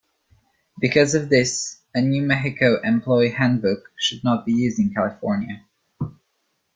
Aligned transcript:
Because 0.79 1.13
of 1.13 1.29
this, 1.29 1.81
a 1.93 2.01
New 2.01 2.23
Mexico 2.23 2.81
employee 2.83 3.29
handbook 3.33 3.91
should 3.99 4.23
not 4.23 4.47
be 4.47 4.51
used 4.51 4.79
in 4.79 4.91
California. 4.95 5.63